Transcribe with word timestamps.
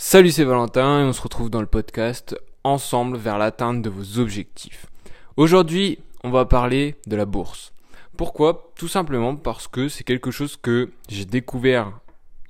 Salut, 0.00 0.30
c'est 0.30 0.44
Valentin 0.44 1.00
et 1.00 1.04
on 1.04 1.12
se 1.12 1.20
retrouve 1.20 1.50
dans 1.50 1.60
le 1.60 1.66
podcast 1.66 2.40
ensemble 2.62 3.16
vers 3.16 3.36
l'atteinte 3.36 3.82
de 3.82 3.90
vos 3.90 4.20
objectifs. 4.20 4.86
Aujourd'hui, 5.36 5.98
on 6.22 6.30
va 6.30 6.44
parler 6.44 6.94
de 7.08 7.16
la 7.16 7.24
bourse. 7.24 7.72
Pourquoi? 8.16 8.70
Tout 8.76 8.86
simplement 8.86 9.34
parce 9.34 9.66
que 9.66 9.88
c'est 9.88 10.04
quelque 10.04 10.30
chose 10.30 10.56
que 10.56 10.92
j'ai 11.08 11.24
découvert 11.24 11.98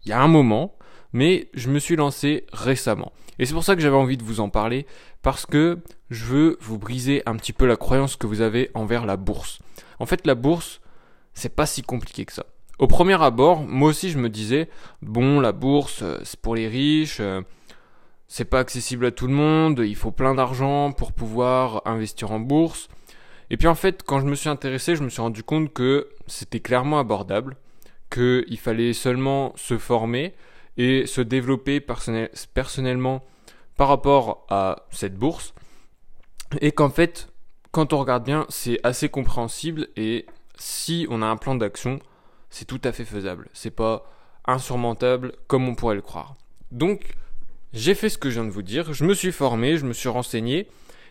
il 0.04 0.10
y 0.10 0.12
a 0.12 0.20
un 0.20 0.28
moment, 0.28 0.76
mais 1.14 1.48
je 1.54 1.70
me 1.70 1.78
suis 1.78 1.96
lancé 1.96 2.44
récemment. 2.52 3.12
Et 3.38 3.46
c'est 3.46 3.54
pour 3.54 3.64
ça 3.64 3.74
que 3.74 3.80
j'avais 3.80 3.96
envie 3.96 4.18
de 4.18 4.24
vous 4.24 4.40
en 4.40 4.50
parler, 4.50 4.86
parce 5.22 5.46
que 5.46 5.78
je 6.10 6.26
veux 6.26 6.58
vous 6.60 6.76
briser 6.76 7.22
un 7.24 7.36
petit 7.36 7.54
peu 7.54 7.64
la 7.64 7.76
croyance 7.76 8.16
que 8.16 8.26
vous 8.26 8.42
avez 8.42 8.70
envers 8.74 9.06
la 9.06 9.16
bourse. 9.16 9.58
En 10.00 10.04
fait, 10.04 10.26
la 10.26 10.34
bourse, 10.34 10.82
c'est 11.32 11.56
pas 11.56 11.64
si 11.64 11.80
compliqué 11.80 12.26
que 12.26 12.34
ça. 12.34 12.44
Au 12.78 12.86
premier 12.86 13.20
abord, 13.20 13.62
moi 13.62 13.88
aussi 13.88 14.10
je 14.10 14.18
me 14.18 14.28
disais, 14.28 14.68
bon, 15.02 15.40
la 15.40 15.50
bourse, 15.50 16.02
euh, 16.02 16.18
c'est 16.22 16.40
pour 16.40 16.54
les 16.54 16.68
riches, 16.68 17.18
euh, 17.18 17.42
c'est 18.28 18.44
pas 18.44 18.60
accessible 18.60 19.06
à 19.06 19.10
tout 19.10 19.26
le 19.26 19.32
monde, 19.32 19.82
il 19.84 19.96
faut 19.96 20.12
plein 20.12 20.34
d'argent 20.34 20.92
pour 20.92 21.12
pouvoir 21.12 21.82
investir 21.86 22.30
en 22.30 22.38
bourse. 22.38 22.88
Et 23.50 23.56
puis 23.56 23.66
en 23.66 23.74
fait, 23.74 24.04
quand 24.04 24.20
je 24.20 24.26
me 24.26 24.36
suis 24.36 24.48
intéressé, 24.48 24.94
je 24.94 25.02
me 25.02 25.08
suis 25.08 25.20
rendu 25.20 25.42
compte 25.42 25.72
que 25.72 26.08
c'était 26.28 26.60
clairement 26.60 27.00
abordable, 27.00 27.56
qu'il 28.10 28.58
fallait 28.58 28.92
seulement 28.92 29.52
se 29.56 29.76
former 29.76 30.34
et 30.76 31.06
se 31.06 31.20
développer 31.20 31.80
personnellement 31.80 33.24
par 33.76 33.88
rapport 33.88 34.46
à 34.50 34.86
cette 34.90 35.16
bourse. 35.16 35.52
Et 36.60 36.70
qu'en 36.70 36.90
fait, 36.90 37.28
quand 37.72 37.92
on 37.92 37.98
regarde 37.98 38.24
bien, 38.24 38.46
c'est 38.48 38.78
assez 38.84 39.08
compréhensible 39.08 39.88
et 39.96 40.26
si 40.56 41.06
on 41.10 41.22
a 41.22 41.26
un 41.26 41.36
plan 41.36 41.54
d'action, 41.54 41.98
c'est 42.50 42.64
tout 42.64 42.80
à 42.84 42.92
fait 42.92 43.04
faisable. 43.04 43.48
C'est 43.52 43.70
pas 43.70 44.10
insurmontable 44.46 45.32
comme 45.46 45.68
on 45.68 45.74
pourrait 45.74 45.94
le 45.94 46.02
croire. 46.02 46.36
Donc, 46.72 47.14
j'ai 47.72 47.94
fait 47.94 48.08
ce 48.08 48.18
que 48.18 48.30
je 48.30 48.34
viens 48.40 48.44
de 48.44 48.50
vous 48.50 48.62
dire. 48.62 48.92
Je 48.92 49.04
me 49.04 49.14
suis 49.14 49.32
formé, 49.32 49.76
je 49.76 49.84
me 49.84 49.92
suis 49.92 50.08
renseigné, 50.08 50.68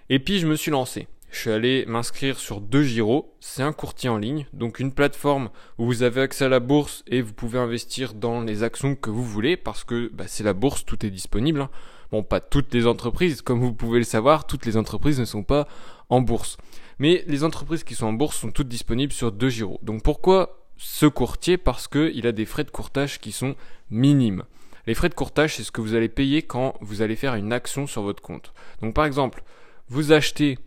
et 0.09 0.19
puis 0.19 0.39
je 0.39 0.47
me 0.47 0.55
suis 0.55 0.71
lancé. 0.71 1.07
Je 1.29 1.39
suis 1.39 1.51
allé 1.51 1.85
m'inscrire 1.85 2.39
sur 2.39 2.61
De 2.61 2.81
Giro. 2.81 3.35
C'est 3.39 3.61
un 3.61 3.73
courtier 3.73 4.09
en 4.09 4.17
ligne, 4.17 4.47
donc 4.53 4.79
une 4.79 4.91
plateforme 4.91 5.49
où 5.77 5.85
vous 5.85 6.03
avez 6.03 6.21
accès 6.21 6.45
à 6.45 6.49
la 6.49 6.59
bourse 6.59 7.03
et 7.07 7.21
vous 7.21 7.33
pouvez 7.33 7.59
investir 7.59 8.13
dans 8.13 8.41
les 8.41 8.63
actions 8.63 8.95
que 8.95 9.09
vous 9.09 9.25
voulez 9.25 9.57
parce 9.57 9.83
que 9.83 10.09
bah, 10.13 10.23
c'est 10.27 10.43
la 10.43 10.53
bourse, 10.53 10.85
tout 10.85 11.05
est 11.05 11.09
disponible. 11.09 11.61
Hein. 11.61 11.69
Bon, 12.11 12.23
pas 12.23 12.39
toutes 12.39 12.73
les 12.73 12.87
entreprises, 12.87 13.41
comme 13.41 13.59
vous 13.59 13.73
pouvez 13.73 13.99
le 13.99 14.05
savoir, 14.05 14.47
toutes 14.47 14.65
les 14.65 14.77
entreprises 14.77 15.19
ne 15.19 15.25
sont 15.25 15.43
pas 15.43 15.67
en 16.09 16.21
bourse. 16.21 16.57
Mais 16.99 17.23
les 17.27 17.43
entreprises 17.43 17.83
qui 17.83 17.95
sont 17.95 18.07
en 18.07 18.13
bourse 18.13 18.37
sont 18.37 18.51
toutes 18.51 18.69
disponibles 18.69 19.13
sur 19.13 19.31
De 19.31 19.49
Giro. 19.49 19.79
Donc 19.83 20.03
pourquoi 20.03 20.56
ce 20.77 21.05
courtier 21.05 21.57
parce 21.57 21.87
qu'il 21.87 22.27
a 22.27 22.31
des 22.31 22.45
frais 22.45 22.63
de 22.63 22.71
courtage 22.71 23.19
qui 23.19 23.31
sont 23.31 23.55
minimes. 23.89 24.43
Les 24.85 24.93
frais 24.93 25.09
de 25.09 25.13
courtage, 25.13 25.55
c'est 25.55 25.63
ce 25.63 25.71
que 25.71 25.81
vous 25.81 25.95
allez 25.95 26.07
payer 26.07 26.43
quand 26.43 26.75
vous 26.79 27.01
allez 27.01 27.15
faire 27.15 27.35
une 27.35 27.51
action 27.51 27.87
sur 27.87 28.03
votre 28.03 28.21
compte. 28.21 28.53
Donc 28.81 28.93
par 28.93 29.05
exemple, 29.05 29.43
vous 29.89 30.11
achetez 30.11 30.59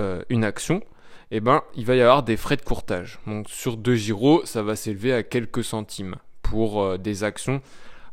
euh, 0.00 0.22
une 0.28 0.44
action, 0.44 0.82
eh 1.30 1.40
ben, 1.40 1.62
il 1.76 1.86
va 1.86 1.94
y 1.94 2.00
avoir 2.00 2.24
des 2.24 2.36
frais 2.36 2.56
de 2.56 2.62
courtage. 2.62 3.20
Donc 3.26 3.48
sur 3.48 3.76
2 3.76 3.94
gyros, 3.94 4.44
ça 4.44 4.62
va 4.62 4.74
s'élever 4.74 5.12
à 5.12 5.22
quelques 5.22 5.62
centimes 5.62 6.16
pour 6.42 6.82
euh, 6.82 6.98
des 6.98 7.22
actions 7.22 7.62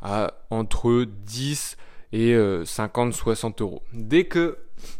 à 0.01 0.33
entre 0.51 1.05
10 1.05 1.77
et 2.13 2.35
50, 2.65 3.09
euh, 3.09 3.11
60 3.11 3.61
euros. 3.61 3.83
Dès 3.93 4.25
que 4.25 4.57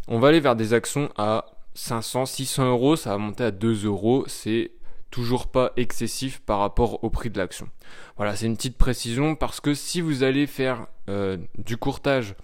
on 0.08 0.20
va 0.20 0.30
aller 0.30 0.40
vers 0.40 0.56
des 0.56 0.74
actions 0.74 1.09
à 1.18 1.46
500, 1.74 2.26
600 2.26 2.70
euros, 2.70 2.96
ça 2.96 3.12
va 3.12 3.18
monter 3.18 3.44
à 3.44 3.52
2 3.52 3.86
euros. 3.86 4.24
C'est 4.28 4.72
toujours 5.12 5.48
pas 5.48 5.72
excessif 5.78 6.40
par 6.40 6.59
rapport 6.59 7.04
au 7.04 7.09
prix 7.09 7.30
de 7.30 7.38
l'action. 7.38 7.70
Voilà, 8.17 8.36
c'est 8.36 8.48
une 8.48 8.56
petite 8.56 8.78
précision 8.78 9.36
parce 9.36 9.59
que 9.59 9.73
si 9.73 10.02
vous 10.02 10.23
allez 10.23 10.48
faire 10.48 10.88
euh, 11.09 11.38
du 11.58 11.78
courtage 11.78 12.36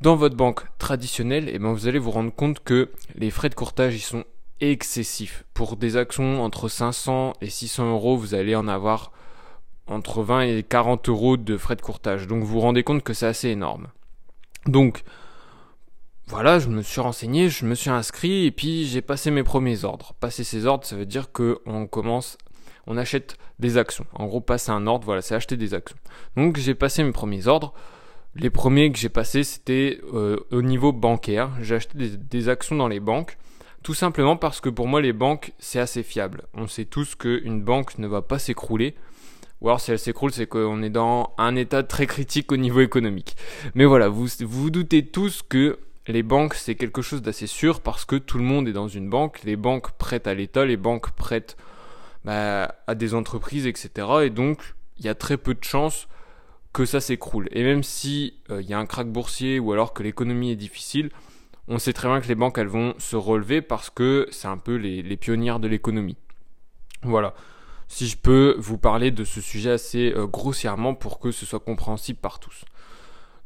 dans 0.00 0.16
votre 0.16 0.36
banque 0.36 0.62
traditionnelle, 0.78 1.48
et 1.48 1.52
eh 1.56 1.58
ben 1.58 1.72
vous 1.72 1.86
allez 1.86 1.98
vous 1.98 2.10
rendre 2.10 2.32
compte 2.32 2.60
que 2.60 2.90
les 3.16 3.30
frais 3.30 3.50
de 3.50 3.54
courtage 3.54 3.94
ils 3.94 4.00
sont 4.00 4.24
excessifs. 4.60 5.44
Pour 5.52 5.76
des 5.76 5.96
actions 5.96 6.42
entre 6.42 6.68
500 6.68 7.34
et 7.40 7.50
600 7.50 7.90
euros, 7.90 8.16
vous 8.16 8.34
allez 8.34 8.54
en 8.54 8.68
avoir 8.68 9.12
entre 9.86 10.22
20 10.22 10.42
et 10.42 10.62
40 10.62 11.08
euros 11.08 11.36
de 11.36 11.56
frais 11.56 11.76
de 11.76 11.82
courtage. 11.82 12.26
Donc 12.26 12.42
vous 12.42 12.52
vous 12.52 12.60
rendez 12.60 12.82
compte 12.82 13.02
que 13.02 13.12
c'est 13.12 13.26
assez 13.26 13.48
énorme. 13.48 13.88
Donc 14.66 15.02
voilà, 16.30 16.60
je 16.60 16.68
me 16.68 16.80
suis 16.82 17.00
renseigné, 17.00 17.48
je 17.48 17.66
me 17.66 17.74
suis 17.74 17.90
inscrit 17.90 18.46
et 18.46 18.52
puis 18.52 18.86
j'ai 18.86 19.02
passé 19.02 19.32
mes 19.32 19.42
premiers 19.42 19.84
ordres. 19.84 20.14
Passer 20.20 20.44
ces 20.44 20.64
ordres, 20.64 20.84
ça 20.84 20.94
veut 20.94 21.04
dire 21.04 21.32
que 21.32 21.58
on 21.66 21.88
commence, 21.88 22.38
on 22.86 22.96
achète 22.96 23.36
des 23.58 23.76
actions. 23.76 24.06
En 24.12 24.26
gros, 24.26 24.40
passer 24.40 24.70
un 24.70 24.86
ordre, 24.86 25.04
voilà, 25.04 25.22
c'est 25.22 25.34
acheter 25.34 25.56
des 25.56 25.74
actions. 25.74 25.96
Donc 26.36 26.56
j'ai 26.56 26.76
passé 26.76 27.02
mes 27.02 27.10
premiers 27.10 27.48
ordres. 27.48 27.74
Les 28.36 28.48
premiers 28.48 28.92
que 28.92 28.98
j'ai 28.98 29.08
passés, 29.08 29.42
c'était 29.42 30.00
euh, 30.14 30.36
au 30.52 30.62
niveau 30.62 30.92
bancaire. 30.92 31.50
J'ai 31.62 31.74
acheté 31.74 31.98
des, 31.98 32.16
des, 32.16 32.48
actions 32.48 32.76
dans 32.76 32.86
les 32.86 33.00
banques, 33.00 33.36
tout 33.82 33.94
simplement 33.94 34.36
parce 34.36 34.60
que 34.60 34.68
pour 34.68 34.86
moi, 34.86 35.00
les 35.00 35.12
banques, 35.12 35.52
c'est 35.58 35.80
assez 35.80 36.04
fiable. 36.04 36.44
On 36.54 36.68
sait 36.68 36.84
tous 36.84 37.16
qu'une 37.16 37.60
banque 37.60 37.98
ne 37.98 38.06
va 38.06 38.22
pas 38.22 38.38
s'écrouler. 38.38 38.94
Ou 39.62 39.68
alors 39.68 39.80
si 39.80 39.90
elle 39.90 39.98
s'écroule, 39.98 40.30
c'est 40.30 40.46
qu'on 40.46 40.80
est 40.84 40.90
dans 40.90 41.34
un 41.38 41.56
état 41.56 41.82
très 41.82 42.06
critique 42.06 42.52
au 42.52 42.56
niveau 42.56 42.78
économique. 42.78 43.36
Mais 43.74 43.84
voilà, 43.84 44.08
vous 44.08 44.28
vous 44.42 44.70
doutez 44.70 45.04
tous 45.04 45.42
que 45.42 45.76
les 46.12 46.22
banques, 46.22 46.54
c'est 46.54 46.74
quelque 46.74 47.02
chose 47.02 47.22
d'assez 47.22 47.46
sûr 47.46 47.80
parce 47.80 48.04
que 48.04 48.16
tout 48.16 48.38
le 48.38 48.44
monde 48.44 48.68
est 48.68 48.72
dans 48.72 48.88
une 48.88 49.08
banque. 49.08 49.42
Les 49.44 49.56
banques 49.56 49.92
prêtent 49.92 50.26
à 50.26 50.34
l'État, 50.34 50.64
les 50.64 50.76
banques 50.76 51.10
prêtent 51.12 51.56
bah, 52.24 52.74
à 52.86 52.94
des 52.94 53.14
entreprises, 53.14 53.66
etc. 53.66 54.08
Et 54.24 54.30
donc, 54.30 54.74
il 54.98 55.04
y 55.04 55.08
a 55.08 55.14
très 55.14 55.36
peu 55.36 55.54
de 55.54 55.64
chances 55.64 56.08
que 56.72 56.84
ça 56.84 57.00
s'écroule. 57.00 57.48
Et 57.52 57.62
même 57.62 57.82
si 57.82 58.34
euh, 58.50 58.62
il 58.62 58.68
y 58.68 58.74
a 58.74 58.78
un 58.78 58.86
krach 58.86 59.06
boursier 59.06 59.58
ou 59.58 59.72
alors 59.72 59.92
que 59.92 60.02
l'économie 60.02 60.50
est 60.50 60.56
difficile, 60.56 61.10
on 61.68 61.78
sait 61.78 61.92
très 61.92 62.08
bien 62.08 62.20
que 62.20 62.28
les 62.28 62.34
banques, 62.34 62.58
elles 62.58 62.66
vont 62.66 62.94
se 62.98 63.16
relever 63.16 63.62
parce 63.62 63.90
que 63.90 64.28
c'est 64.30 64.48
un 64.48 64.58
peu 64.58 64.76
les, 64.76 65.02
les 65.02 65.16
pionnières 65.16 65.60
de 65.60 65.68
l'économie. 65.68 66.16
Voilà. 67.02 67.34
Si 67.88 68.06
je 68.06 68.16
peux 68.16 68.54
vous 68.58 68.78
parler 68.78 69.10
de 69.10 69.24
ce 69.24 69.40
sujet 69.40 69.70
assez 69.70 70.12
euh, 70.12 70.26
grossièrement 70.26 70.94
pour 70.94 71.18
que 71.18 71.32
ce 71.32 71.44
soit 71.44 71.60
compréhensible 71.60 72.20
par 72.20 72.38
tous. 72.38 72.64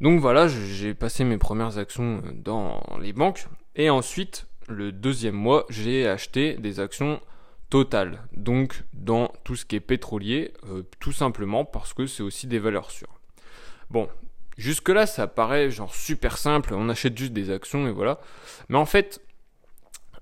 Donc 0.01 0.21
voilà, 0.21 0.49
j'ai 0.49 0.95
passé 0.95 1.25
mes 1.25 1.39
premières 1.39 1.79
actions 1.79 2.23
euh, 2.25 2.33
dans 2.35 2.83
les 3.01 3.13
banques. 3.13 3.47
Et 3.77 3.91
ensuite, 3.91 4.47
le 4.69 4.93
deuxième 4.93 5.35
mois, 5.35 5.67
j'ai 5.69 6.09
acheté 6.09 6.55
des 6.55 6.81
actions 6.81 7.21
totales. 7.71 8.23
Donc 8.33 8.85
dans 8.93 9.33
tout 9.45 9.57
ce 9.57 9.65
qui 9.65 9.77
est 9.77 9.81
pétrolier, 9.81 10.53
euh, 10.69 10.83
tout 11.01 11.13
simplement 11.13 11.65
parce 11.65 11.95
que 11.95 12.07
c'est 12.07 12.23
aussi 12.23 12.47
des 12.47 12.59
valeurs 12.59 12.91
sûres. 12.91 13.21
Bon, 13.91 14.09
jusque-là, 14.57 15.07
ça 15.07 15.27
paraît 15.27 15.71
genre 15.71 15.95
super 15.95 16.39
simple. 16.39 16.75
On 16.75 16.89
achète 16.89 17.17
juste 17.17 17.33
des 17.33 17.51
actions 17.51 17.87
et 17.87 17.93
voilà. 17.93 18.21
Mais 18.69 18.79
en 18.79 18.87
fait, 18.87 19.21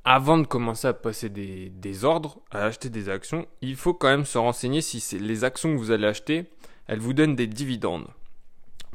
avant 0.05 0.39
de 0.39 0.47
commencer 0.47 0.89
à 0.89 0.95
passer 0.95 1.29
des, 1.29 1.71
des, 1.71 2.05
ordres, 2.05 2.41
à 2.51 2.65
acheter 2.65 2.91
des 2.91 3.09
actions, 3.09 3.47
il 3.61 3.77
faut 3.77 3.95
quand 3.95 4.09
même 4.09 4.25
se 4.25 4.39
renseigner 4.39 4.81
si 4.81 5.19
les 5.19 5.45
actions 5.45 5.73
que 5.73 5.79
vous 5.79 5.93
allez 5.93 6.07
acheter, 6.07 6.47
elles 6.89 6.99
vous 6.99 7.13
donnent 7.15 7.37
des 7.37 7.47
dividendes. 7.47 8.09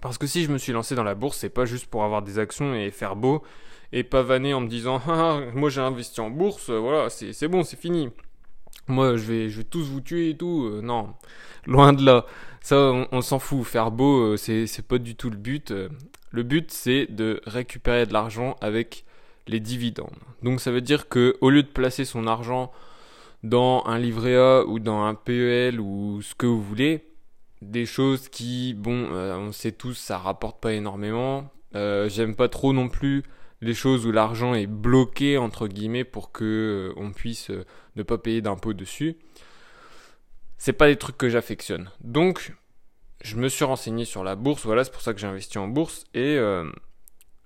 Parce 0.02 0.18
que 0.18 0.28
si 0.28 0.44
je 0.44 0.52
me 0.52 0.58
suis 0.58 0.74
lancé 0.74 0.96
dans 0.96 1.04
la 1.04 1.16
bourse, 1.16 1.38
c'est 1.38 1.50
pas 1.50 1.66
juste 1.66 1.88
pour 1.88 2.04
avoir 2.04 2.22
des 2.22 2.40
actions 2.40 2.76
et 2.76 2.92
faire 2.92 3.16
beau 3.16 3.44
et 3.94 4.04
pavaner 4.04 4.54
en 4.54 4.62
me 4.62 4.68
disant 4.68 5.02
ah, 5.08 5.40
moi 5.54 5.70
j'ai 5.70 5.82
investi 5.82 6.20
en 6.22 6.30
bourse, 6.30 6.70
voilà, 6.70 7.10
c'est 7.10 7.48
bon, 7.48 7.64
c'est 7.64 7.80
fini. 7.80 8.10
Moi 8.88 9.18
je 9.18 9.24
vais, 9.24 9.50
je 9.50 9.58
vais 9.58 9.64
tous 9.64 9.84
vous 9.84 10.02
tuer 10.02 10.32
et 10.32 10.38
tout. 10.38 10.70
Euh, 10.72 10.82
non, 10.82 11.14
loin 11.66 11.94
de 11.94 12.06
là. 12.06 12.26
Ça, 12.62 13.08
on, 13.12 13.22
s'en 13.22 13.40
fout. 13.40 13.64
Faire 13.64 13.92
beau, 13.92 14.34
euh, 14.34 14.38
c'est 14.38 14.88
pas 14.88 14.98
du 14.98 15.16
tout 15.16 15.30
le 15.30 15.38
but. 15.38 15.74
Le 16.32 16.44
but, 16.44 16.70
c'est 16.72 17.08
de 17.10 17.40
récupérer 17.46 18.06
de 18.06 18.12
l'argent 18.12 18.58
avec 18.60 19.06
les 19.48 19.60
dividendes. 19.60 20.16
Donc 20.44 20.60
ça 20.60 20.72
veut 20.72 20.82
dire 20.82 21.08
que 21.08 21.38
au 21.42 21.50
lieu 21.50 21.64
de 21.64 21.68
placer 21.68 22.06
son 22.06 22.28
argent 22.28 22.72
dans 23.44 23.84
un 23.86 23.98
livret 23.98 24.36
A 24.36 24.66
ou 24.66 24.80
dans 24.80 25.04
un 25.04 25.16
PEL 25.16 25.80
ou 25.80 26.22
ce 26.22 26.36
que 26.36 26.46
vous 26.46 26.62
voulez, 26.62 27.06
des 27.62 27.86
choses 27.86 28.30
qui, 28.30 28.74
bon, 28.74 29.10
euh, 29.12 29.36
on 29.38 29.52
sait 29.52 29.72
tous, 29.72 29.94
ça 29.94 30.18
rapporte 30.18 30.60
pas 30.60 30.74
énormément. 30.74 31.52
Euh, 31.76 32.10
j'aime 32.10 32.36
pas 32.36 32.50
trop 32.50 32.74
non 32.74 32.90
plus 32.90 33.24
les 33.62 33.74
choses 33.74 34.06
où 34.06 34.12
l'argent 34.12 34.54
est 34.54 34.68
bloqué 34.68 35.38
entre 35.38 35.68
guillemets 35.68 36.04
pour 36.04 36.32
que 36.32 36.94
euh, 36.94 37.02
on 37.02 37.12
puisse 37.12 37.52
ne 37.96 38.04
pas 38.04 38.18
payer 38.18 38.42
d'impôts 38.42 38.74
dessus. 38.74 39.18
C'est 40.58 40.74
pas 40.74 40.88
des 40.88 40.96
trucs 40.96 41.18
que 41.18 41.30
j'affectionne. 41.30 41.90
Donc, 42.02 42.54
je 43.24 43.36
me 43.36 43.48
suis 43.48 43.66
renseigné 43.66 44.06
sur 44.06 44.24
la 44.24 44.36
bourse. 44.36 44.66
Voilà, 44.66 44.84
c'est 44.84 44.92
pour 44.92 45.02
ça 45.02 45.14
que 45.14 45.20
j'ai 45.20 45.28
investi 45.28 45.58
en 45.58 45.68
bourse. 45.68 46.06
Et 46.14 46.40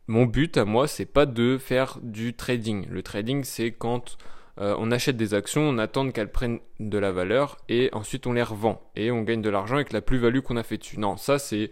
mon 0.07 0.25
but 0.25 0.55
à 0.57 0.63
moi, 0.63 0.87
c'est 0.87 1.05
pas 1.05 1.25
de 1.25 1.57
faire 1.57 1.99
du 2.01 2.33
trading. 2.33 2.87
Le 2.89 3.03
trading, 3.03 3.43
c'est 3.43 3.71
quand 3.71 4.17
euh, 4.59 4.75
on 4.77 4.91
achète 4.91 5.17
des 5.17 5.33
actions, 5.33 5.61
on 5.61 5.77
attend 5.77 6.09
qu'elles 6.11 6.31
prennent 6.31 6.59
de 6.79 6.97
la 6.97 7.11
valeur 7.11 7.57
et 7.69 7.89
ensuite 7.93 8.27
on 8.27 8.33
les 8.33 8.43
revend 8.43 8.81
et 8.95 9.11
on 9.11 9.21
gagne 9.21 9.41
de 9.41 9.49
l'argent 9.49 9.75
avec 9.75 9.93
la 9.93 10.01
plus-value 10.01 10.39
qu'on 10.39 10.57
a 10.57 10.63
fait 10.63 10.77
dessus. 10.77 10.99
Non, 10.99 11.17
ça 11.17 11.39
c'est 11.39 11.71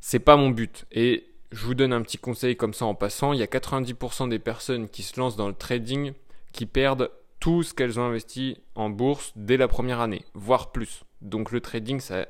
c'est 0.00 0.20
pas 0.20 0.36
mon 0.36 0.50
but. 0.50 0.86
Et 0.92 1.26
je 1.52 1.64
vous 1.64 1.74
donne 1.74 1.92
un 1.92 2.02
petit 2.02 2.18
conseil 2.18 2.56
comme 2.56 2.74
ça 2.74 2.84
en 2.86 2.94
passant, 2.94 3.32
il 3.32 3.40
y 3.40 3.42
a 3.42 3.46
90% 3.46 4.28
des 4.28 4.38
personnes 4.38 4.88
qui 4.88 5.02
se 5.02 5.18
lancent 5.18 5.36
dans 5.36 5.48
le 5.48 5.54
trading 5.54 6.12
qui 6.52 6.66
perdent 6.66 7.10
tout 7.40 7.62
ce 7.62 7.74
qu'elles 7.74 7.98
ont 7.98 8.04
investi 8.04 8.56
en 8.74 8.88
bourse 8.88 9.32
dès 9.36 9.56
la 9.56 9.68
première 9.68 10.00
année, 10.00 10.24
voire 10.34 10.72
plus. 10.72 11.04
Donc 11.20 11.50
le 11.50 11.60
trading 11.60 12.00
ça 12.00 12.26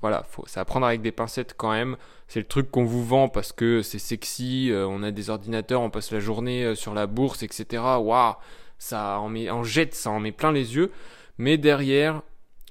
voilà, 0.00 0.22
faut, 0.22 0.46
à 0.54 0.64
prendre 0.64 0.86
avec 0.86 1.02
des 1.02 1.12
pincettes 1.12 1.54
quand 1.56 1.70
même. 1.70 1.96
C'est 2.26 2.40
le 2.40 2.46
truc 2.46 2.70
qu'on 2.70 2.84
vous 2.84 3.04
vend 3.04 3.28
parce 3.28 3.52
que 3.52 3.82
c'est 3.82 3.98
sexy, 3.98 4.70
euh, 4.70 4.86
on 4.86 5.02
a 5.02 5.10
des 5.10 5.30
ordinateurs, 5.30 5.82
on 5.82 5.90
passe 5.90 6.10
la 6.10 6.20
journée 6.20 6.64
euh, 6.64 6.74
sur 6.74 6.94
la 6.94 7.06
bourse, 7.06 7.42
etc. 7.42 7.82
Waouh, 8.00 8.34
ça 8.80 9.20
en, 9.20 9.28
met, 9.28 9.46
jette, 9.62 9.94
ça 9.94 10.10
en 10.10 10.18
met 10.18 10.32
plein 10.32 10.50
les 10.50 10.74
yeux. 10.74 10.90
Mais 11.38 11.56
derrière, 11.56 12.22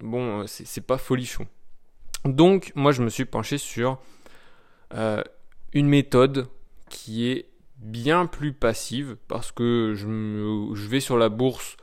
bon, 0.02 0.42
euh, 0.42 0.44
c'est, 0.48 0.86
pas 0.86 0.98
folichon. 0.98 1.48
Donc, 2.26 2.74
moi, 2.76 2.92
je 2.92 3.02
me 3.02 3.10
suis 3.10 3.26
penché 3.26 3.58
sur 3.58 3.98
une 5.72 5.88
méthode 5.88 6.50
qui 6.90 7.30
est 7.30 7.46
bien 7.78 8.26
plus 8.26 8.52
passive 8.52 9.16
parce 9.30 9.54
que 9.54 9.94
je, 9.96 10.76
je 10.76 10.88
vais 10.88 11.00
sur 11.00 11.18
la 11.18 11.30
bourse 11.30 11.78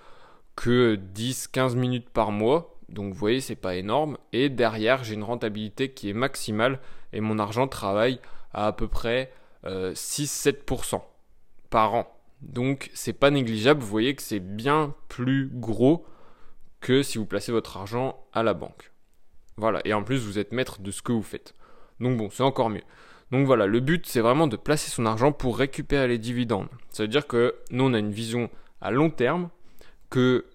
que 0.57 0.99
10-15 1.15 1.77
minutes 1.77 2.11
par 2.11 2.33
mois 2.33 2.77
donc 2.89 3.13
vous 3.13 3.19
voyez, 3.19 3.41
c'est 3.41 3.57
pas 3.57 3.77
énorme. 3.77 4.17
Et 4.33 4.49
derrière, 4.49 5.05
j'ai 5.05 5.15
une 5.15 5.25
rentabilité 5.25 5.91
qui 5.93 6.09
est 6.09 6.15
maximale 6.15 6.81
et 7.13 7.21
mon 7.21 7.39
argent 7.39 7.69
travaille 7.69 8.21
à 8.53 8.69
à 8.69 8.73
peu 8.73 8.89
près 8.89 9.33
6-7% 9.65 10.95
euh, 10.95 10.99
par 11.71 11.95
an. 11.95 12.16
Donc 12.43 12.91
c'est 12.95 13.13
pas 13.13 13.31
négligeable. 13.31 13.81
Vous 13.81 13.87
voyez 13.87 14.15
que 14.15 14.23
c'est 14.23 14.41
bien 14.41 14.95
plus 15.09 15.51
gros 15.53 16.07
que 16.81 17.03
si 17.03 17.19
vous 17.19 17.27
placez 17.27 17.53
votre 17.53 17.77
argent 17.77 18.27
à 18.33 18.43
la 18.43 18.55
banque. 18.55 18.93
Voilà. 19.57 19.81
Et 19.85 19.95
en 19.95 20.03
plus, 20.03 20.19
vous 20.19 20.39
êtes 20.39 20.53
maître 20.53 20.81
de 20.81 20.91
ce 20.91 21.03
que 21.03 21.13
vous 21.13 21.23
faites. 21.23 21.55
Donc 22.01 22.19
bon, 22.19 22.31
c'est 22.31 22.43
encore 22.43 22.71
mieux. 22.71 22.83
Donc 23.33 23.47
voilà, 23.47 23.67
le 23.67 23.81
but 23.81 24.07
c'est 24.07 24.21
vraiment 24.21 24.47
de 24.47 24.57
placer 24.57 24.91
son 24.91 25.05
argent 25.05 25.33
pour 25.33 25.59
récupérer 25.59 26.07
les 26.07 26.19
dividendes. 26.19 26.69
Ça 26.91 27.03
veut 27.03 27.09
dire 27.09 27.27
que 27.27 27.57
nous 27.71 27.85
on 27.85 27.95
a 27.95 27.99
une 27.99 28.13
vision 28.13 28.51
à 28.81 28.91
long 28.91 29.11
terme 29.11 29.49
que 30.11 30.47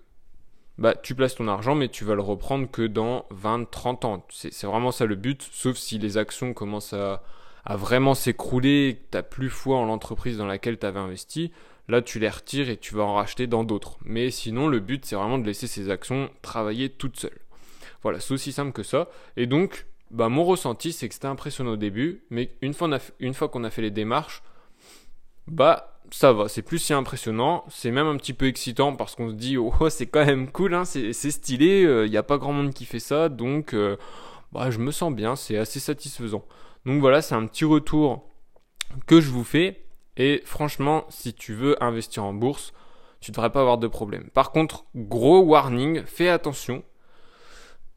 bah, 0.77 0.95
tu 0.95 1.13
places 1.13 1.35
ton 1.35 1.47
argent, 1.47 1.75
mais 1.75 1.89
tu 1.89 2.05
vas 2.05 2.15
le 2.15 2.21
reprendre 2.21 2.69
que 2.71 2.83
dans 2.83 3.25
20, 3.29 3.69
30 3.69 4.05
ans. 4.05 4.25
C'est 4.29 4.65
vraiment 4.65 4.91
ça 4.91 5.05
le 5.05 5.15
but, 5.15 5.47
sauf 5.51 5.75
si 5.75 5.99
les 5.99 6.17
actions 6.17 6.53
commencent 6.53 6.93
à, 6.93 7.23
vraiment 7.69 8.13
s'écrouler 8.13 8.87
et 8.89 8.95
que 8.95 8.99
tu 9.11 9.17
n'as 9.17 9.23
plus 9.23 9.49
foi 9.49 9.77
en 9.77 9.85
l'entreprise 9.85 10.37
dans 10.37 10.45
laquelle 10.45 10.77
tu 10.79 10.85
avais 10.85 10.99
investi. 10.99 11.51
Là, 11.87 12.01
tu 12.01 12.19
les 12.19 12.29
retires 12.29 12.69
et 12.69 12.77
tu 12.77 12.95
vas 12.95 13.03
en 13.03 13.15
racheter 13.15 13.47
dans 13.47 13.63
d'autres. 13.63 13.97
Mais 14.03 14.31
sinon, 14.31 14.67
le 14.67 14.79
but, 14.79 15.05
c'est 15.05 15.15
vraiment 15.15 15.37
de 15.37 15.45
laisser 15.45 15.67
ces 15.67 15.89
actions 15.89 16.29
travailler 16.41 16.89
toutes 16.89 17.19
seules. 17.19 17.41
Voilà, 18.03 18.19
c'est 18.19 18.33
aussi 18.33 18.51
simple 18.51 18.71
que 18.71 18.83
ça. 18.83 19.09
Et 19.37 19.45
donc, 19.45 19.85
bah, 20.09 20.29
mon 20.29 20.43
ressenti, 20.43 20.91
c'est 20.91 21.07
que 21.07 21.13
c'était 21.13 21.27
impressionnant 21.27 21.71
au 21.71 21.77
début, 21.77 22.23
mais 22.29 22.51
une 22.61 22.73
fois, 22.73 23.49
qu'on 23.49 23.63
a 23.63 23.69
fait 23.69 23.81
les 23.81 23.91
démarches, 23.91 24.41
bah, 25.47 25.91
ça 26.11 26.33
va, 26.33 26.49
c'est 26.49 26.61
plus 26.61 26.79
si 26.79 26.93
impressionnant, 26.93 27.63
c'est 27.69 27.91
même 27.91 28.07
un 28.07 28.17
petit 28.17 28.33
peu 28.33 28.47
excitant 28.47 28.95
parce 28.95 29.15
qu'on 29.15 29.29
se 29.29 29.33
dit 29.33 29.57
oh 29.57 29.89
c'est 29.89 30.07
quand 30.07 30.25
même 30.25 30.51
cool, 30.51 30.73
hein, 30.73 30.83
c'est 30.83 31.13
stylé, 31.13 31.81
il 31.81 31.87
euh, 31.87 32.07
n'y 32.07 32.17
a 32.17 32.23
pas 32.23 32.37
grand 32.37 32.51
monde 32.51 32.73
qui 32.73 32.85
fait 32.85 32.99
ça, 32.99 33.29
donc 33.29 33.73
euh, 33.73 33.95
bah, 34.51 34.71
je 34.71 34.79
me 34.79 34.91
sens 34.91 35.13
bien, 35.13 35.35
c'est 35.35 35.57
assez 35.57 35.79
satisfaisant. 35.79 36.45
Donc 36.85 36.99
voilà, 36.99 37.21
c'est 37.21 37.35
un 37.35 37.45
petit 37.45 37.65
retour 37.65 38.27
que 39.07 39.21
je 39.21 39.29
vous 39.29 39.43
fais 39.43 39.83
et 40.17 40.41
franchement, 40.45 41.05
si 41.09 41.33
tu 41.33 41.53
veux 41.53 41.81
investir 41.83 42.23
en 42.23 42.33
bourse, 42.33 42.73
tu 43.19 43.31
ne 43.31 43.35
devrais 43.35 43.51
pas 43.51 43.61
avoir 43.61 43.77
de 43.77 43.87
problème. 43.87 44.29
Par 44.33 44.51
contre, 44.51 44.85
gros 44.95 45.41
warning, 45.41 46.03
fais 46.05 46.29
attention, 46.29 46.83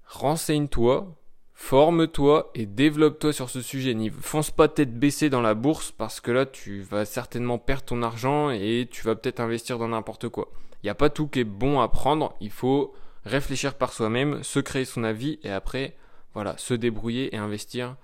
renseigne-toi, 0.07 1.17
Forme-toi 1.57 2.51
et 2.55 2.67
développe-toi 2.67 3.33
sur 3.33 3.49
ce 3.49 3.63
sujet. 3.63 3.95
N'y 3.95 4.11
fonce 4.11 4.51
pas 4.51 4.69
tête 4.69 4.99
baissée 4.99 5.31
dans 5.31 5.41
la 5.41 5.55
bourse 5.55 5.93
parce 5.93 6.21
que 6.21 6.33
là 6.33 6.47
tu 6.47 6.83
vas 6.83 7.05
certainement 7.05 7.59
perdre 7.59 7.85
ton 7.85 8.03
argent 8.03 8.51
et 8.51 8.89
tu 8.91 9.05
vas 9.05 9.15
peut-être 9.15 9.41
investir 9.41 9.79
dans 9.79 9.89
n'importe 9.89 10.29
quoi. 10.29 10.51
Il 10.83 10.87
n'y 10.87 10.91
a 10.91 10.97
pas 10.97 11.11
tout 11.11 11.29
qui 11.29 11.41
est 11.41 11.45
bon 11.45 11.81
à 11.81 11.89
prendre, 11.89 12.35
il 12.41 12.51
faut 12.51 12.93
réfléchir 13.25 13.75
par 13.75 13.93
soi-même, 13.93 14.43
se 14.43 14.59
créer 14.59 14.85
son 14.85 15.05
avis 15.05 15.39
et 15.45 15.51
après 15.51 15.97
voilà, 16.35 16.57
se 16.59 16.75
débrouiller 16.75 17.35
et 17.35 17.39
investir 17.39 17.97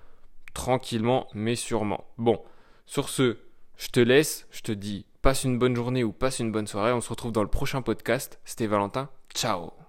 tranquillement 0.54 1.28
mais 1.34 1.56
sûrement. 1.56 2.04
Bon, 2.18 2.42
sur 2.86 3.08
ce, 3.08 3.38
je 3.76 3.88
te 3.88 4.00
laisse, 4.00 4.46
je 4.50 4.62
te 4.62 4.72
dis 4.72 5.06
passe 5.22 5.44
une 5.44 5.58
bonne 5.58 5.76
journée 5.76 6.04
ou 6.04 6.12
passe 6.12 6.38
une 6.38 6.52
bonne 6.52 6.66
soirée, 6.66 6.92
on 6.92 7.00
se 7.00 7.10
retrouve 7.10 7.32
dans 7.32 7.42
le 7.42 7.48
prochain 7.48 7.82
podcast. 7.82 8.40
C'était 8.44 8.66
Valentin, 8.66 9.08
ciao 9.34 9.79